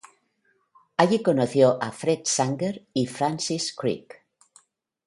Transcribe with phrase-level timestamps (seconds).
[0.97, 4.25] Allí conoció a Fred Sanger y Francis Crick.